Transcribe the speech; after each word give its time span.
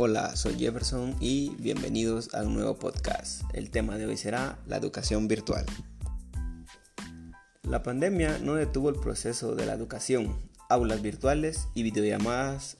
Hola, 0.00 0.36
soy 0.36 0.54
Jefferson 0.54 1.16
y 1.18 1.56
bienvenidos 1.56 2.32
a 2.32 2.44
un 2.44 2.54
nuevo 2.54 2.78
podcast. 2.78 3.42
El 3.52 3.72
tema 3.72 3.96
de 3.96 4.06
hoy 4.06 4.16
será 4.16 4.56
la 4.68 4.76
educación 4.76 5.26
virtual. 5.26 5.66
La 7.64 7.82
pandemia 7.82 8.38
no 8.38 8.54
detuvo 8.54 8.90
el 8.90 8.94
proceso 8.94 9.56
de 9.56 9.66
la 9.66 9.72
educación. 9.72 10.38
Aulas 10.68 11.02
virtuales 11.02 11.66
y 11.74 11.82
videollamadas 11.82 12.76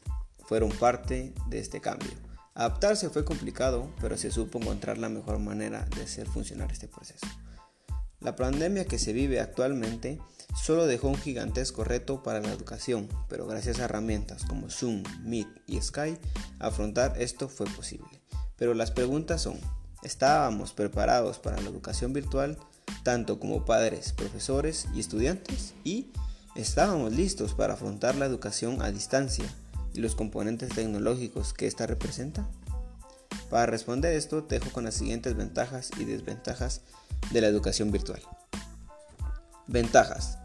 fueron 0.46 0.70
parte 0.70 1.34
de 1.48 1.58
este 1.58 1.80
cambio. 1.80 2.12
Adaptarse 2.54 3.10
fue 3.10 3.24
complicado, 3.24 3.92
pero 4.00 4.16
se 4.16 4.30
supo 4.30 4.60
encontrar 4.60 4.96
la 4.96 5.08
mejor 5.08 5.40
manera 5.40 5.88
de 5.96 6.04
hacer 6.04 6.28
funcionar 6.28 6.70
este 6.70 6.86
proceso. 6.86 7.26
La 8.20 8.34
pandemia 8.34 8.84
que 8.84 8.98
se 8.98 9.12
vive 9.12 9.38
actualmente 9.38 10.20
solo 10.60 10.86
dejó 10.86 11.08
un 11.08 11.16
gigantesco 11.16 11.84
reto 11.84 12.22
para 12.24 12.40
la 12.40 12.52
educación, 12.52 13.08
pero 13.28 13.46
gracias 13.46 13.78
a 13.78 13.84
herramientas 13.84 14.44
como 14.44 14.70
Zoom, 14.70 15.04
Meet 15.22 15.46
y 15.66 15.80
Sky, 15.80 16.18
afrontar 16.58 17.14
esto 17.20 17.48
fue 17.48 17.66
posible. 17.66 18.08
Pero 18.56 18.74
las 18.74 18.90
preguntas 18.90 19.42
son, 19.42 19.60
¿estábamos 20.02 20.72
preparados 20.72 21.38
para 21.38 21.60
la 21.60 21.68
educación 21.68 22.12
virtual, 22.12 22.58
tanto 23.04 23.38
como 23.38 23.64
padres, 23.64 24.12
profesores 24.12 24.88
y 24.92 24.98
estudiantes? 24.98 25.74
¿Y 25.84 26.10
estábamos 26.56 27.12
listos 27.12 27.54
para 27.54 27.74
afrontar 27.74 28.16
la 28.16 28.26
educación 28.26 28.82
a 28.82 28.90
distancia 28.90 29.44
y 29.94 30.00
los 30.00 30.16
componentes 30.16 30.70
tecnológicos 30.70 31.52
que 31.52 31.68
ésta 31.68 31.86
representa? 31.86 32.48
Para 33.48 33.66
responder 33.66 34.12
esto, 34.14 34.42
te 34.42 34.58
dejo 34.58 34.72
con 34.72 34.84
las 34.84 34.94
siguientes 34.94 35.36
ventajas 35.36 35.90
y 35.98 36.04
desventajas 36.04 36.82
de 37.30 37.40
la 37.40 37.48
educación 37.48 37.90
virtual. 37.90 38.22
Ventajas. 39.66 40.38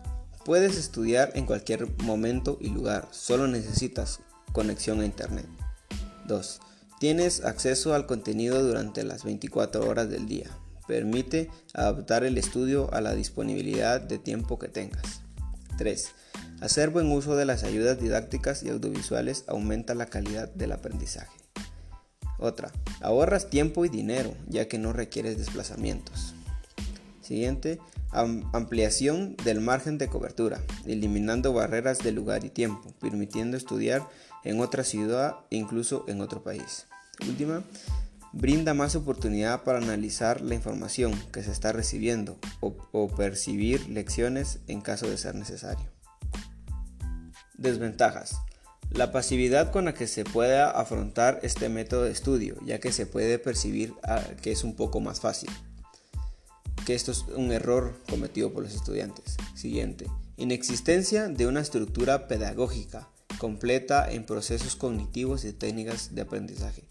Puedes 0.46 0.78
estudiar 0.78 1.32
en 1.36 1.46
cualquier 1.46 1.88
momento 2.04 2.58
y 2.60 2.70
lugar, 2.70 3.08
solo 3.12 3.48
necesitas 3.48 4.20
conexión 4.52 5.00
a 5.00 5.06
Internet. 5.06 5.48
2. 6.28 6.60
Tienes 7.00 7.44
acceso 7.44 7.94
al 7.94 8.06
contenido 8.06 8.62
durante 8.62 9.04
las 9.04 9.24
24 9.24 9.88
horas 9.88 10.10
del 10.10 10.28
día. 10.28 10.50
Permite 10.88 11.50
adaptar 11.74 12.24
el 12.24 12.38
estudio 12.38 12.94
a 12.94 13.02
la 13.02 13.16
disponibilidad 13.16 14.02
de 14.02 14.18
tiempo 14.18 14.60
que 14.60 14.68
tengas. 14.68 15.22
3. 15.78 16.10
Hacer 16.62 16.90
buen 16.90 17.12
uso 17.12 17.36
de 17.36 17.46
las 17.46 17.64
ayudas 17.64 18.00
didácticas 18.00 18.64
y 18.64 18.70
audiovisuales 18.70 19.46
aumenta 19.48 19.96
la 19.96 20.06
calidad 20.06 20.50
del 20.50 20.72
aprendizaje. 20.72 21.38
Otra, 22.40 22.72
ahorras 23.02 23.50
tiempo 23.50 23.86
y 23.86 23.90
dinero 23.90 24.34
ya 24.48 24.68
que 24.68 24.78
no 24.78 24.94
requieres 24.94 25.38
desplazamientos. 25.38 26.36
Siguiente, 27.24 27.80
ampliación 28.12 29.38
del 29.46 29.62
margen 29.62 29.98
de 29.98 30.10
cobertura, 30.10 30.60
eliminando 30.86 31.54
barreras 31.54 32.00
de 32.00 32.12
lugar 32.12 32.44
y 32.44 32.50
tiempo, 32.50 32.94
permitiendo 33.00 33.56
estudiar 33.56 34.06
en 34.44 34.60
otra 34.60 34.84
ciudad 34.84 35.38
e 35.50 35.56
incluso 35.56 36.04
en 36.10 36.20
otro 36.20 36.44
país. 36.44 36.86
Última, 37.26 37.64
brinda 38.34 38.74
más 38.74 38.98
oportunidad 38.98 39.64
para 39.64 39.78
analizar 39.78 40.42
la 40.42 40.54
información 40.54 41.18
que 41.32 41.44
se 41.44 41.52
está 41.52 41.72
recibiendo 41.72 42.38
o, 42.60 43.08
percibir 43.16 43.88
lecciones 43.88 44.60
en 44.68 44.82
caso 44.82 45.10
de 45.10 45.18
ser 45.18 45.36
necesario. 45.36 45.90
Desventajas. 47.54 48.36
La 48.92 49.14
pasividad 49.14 49.72
con 49.72 49.86
la 49.86 49.94
que 49.94 50.08
se 50.08 50.26
pueda 50.26 50.72
afrontar 50.72 51.40
este 51.42 51.70
método 51.70 52.04
de 52.04 52.12
estudio, 52.12 52.58
ya 52.66 52.80
que 52.80 52.92
se 52.92 53.06
puede 53.06 53.40
percibir 53.40 53.94
ah, 54.04 54.22
que 54.42 54.52
es 54.52 54.66
un 54.66 54.76
poco 54.76 55.00
más 55.00 55.22
fácil 55.22 55.50
que 56.86 56.96
esto 56.96 57.12
es 57.12 57.26
un 57.36 57.52
error 57.52 58.00
cometido 58.10 58.52
por 58.54 58.64
los 58.64 58.74
estudiantes. 58.74 59.38
Siguiente, 59.56 60.08
inexistencia 60.38 61.28
de 61.28 61.48
una 61.48 61.62
estructura 61.62 62.28
pedagógica 62.28 63.10
completa 63.38 64.12
en 64.12 64.26
procesos 64.26 64.76
cognitivos 64.76 65.44
y 65.46 65.54
técnicas 65.54 66.16
de 66.16 66.22
aprendizaje. 66.22 66.84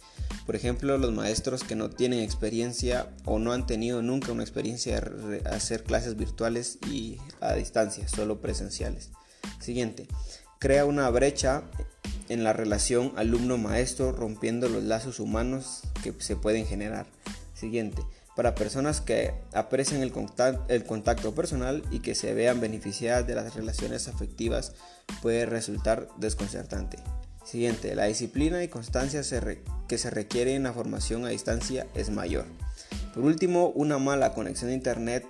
Por 0.47 0.57
ejemplo, 0.57 0.99
los 0.99 1.13
maestros 1.13 1.63
que 1.63 1.77
no 1.77 1.91
tienen 1.91 2.21
experiencia 2.21 3.09
o 3.25 3.39
no 3.39 3.53
han 3.53 3.67
tenido 3.67 4.03
nunca 4.03 4.33
una 4.33 4.43
experiencia 4.43 5.01
de 5.01 5.41
hacer 5.49 5.85
clases 5.85 6.17
virtuales 6.17 6.79
y 6.91 7.19
a 7.41 7.55
distancia, 7.55 8.09
solo 8.09 8.41
presenciales. 8.41 9.11
Siguiente, 9.61 10.09
crea 10.59 10.85
una 10.85 11.09
brecha 11.11 11.65
en 12.29 12.45
la 12.45 12.53
relación 12.53 13.13
alumno-maestro 13.17 14.13
rompiendo 14.13 14.69
los 14.69 14.83
lazos 14.83 15.21
humanos 15.21 15.83
que 16.03 16.13
se 16.19 16.37
pueden 16.37 16.67
generar. 16.67 17.07
Siguiente, 17.55 18.03
para 18.37 18.55
personas 18.55 19.01
que 19.01 19.35
aprecian 19.53 20.03
el 20.03 20.13
contacto, 20.13 21.35
personal 21.35 21.83
y 21.91 22.01
que 22.01 22.15
se 22.15 22.33
vean 22.35 22.61
beneficiadas 22.61 23.27
de 23.27 23.35
las 23.35 23.55
relaciones 23.55 24.09
afectivas 24.09 24.73
puede 25.21 25.47
resultar 25.47 26.09
desconcertante. 26.17 26.99
Siguiente, 27.45 27.95
la 27.95 28.05
disciplina 28.05 28.63
y 28.63 28.69
constancia 28.69 29.21
que 29.89 29.99
se 29.99 30.11
requiere 30.11 30.55
en 30.55 30.63
la 30.63 30.73
formación 30.73 31.25
a 31.25 31.31
distancia 31.31 31.87
es 31.95 32.11
mayor. 32.11 32.47
Por 33.15 33.25
último, 33.25 33.69
una 33.69 33.99
mala 33.99 34.33
conexión 34.33 34.71
a 34.71 34.75
Internet 34.75 35.27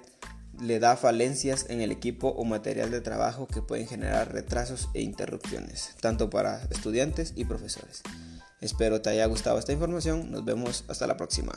le 0.60 0.78
da 0.78 0.96
falencias 0.96 1.66
en 1.68 1.80
el 1.80 1.90
equipo 1.90 2.28
o 2.28 2.44
material 2.44 2.90
de 2.90 3.00
trabajo 3.00 3.48
que 3.48 3.62
pueden 3.62 3.88
generar 3.88 4.32
retrasos 4.32 4.90
e 4.94 5.00
interrupciones, 5.00 5.96
tanto 6.00 6.30
para 6.30 6.62
estudiantes 6.70 7.32
y 7.34 7.46
profesores. 7.46 8.02
Espero 8.60 9.02
te 9.02 9.10
haya 9.10 9.26
gustado 9.26 9.58
esta 9.58 9.72
información, 9.72 10.30
nos 10.30 10.44
vemos 10.44 10.84
hasta 10.88 11.08
la 11.08 11.16
próxima. 11.16 11.52